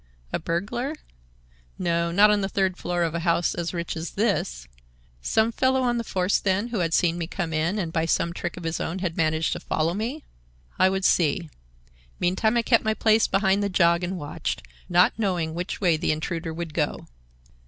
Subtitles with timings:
[0.33, 0.95] A burglar?
[1.77, 4.67] No, not on the third floor of a house as rich as this.
[5.21, 8.33] Some fellow on the force, then, who had seen me come in and, by some
[8.33, 10.23] trick of his own, had managed to follow me?
[10.79, 11.51] I would see.
[12.19, 16.11] Meantime I kept my place behind the jog and watched, not knowing which way the
[16.11, 17.05] intruder would go.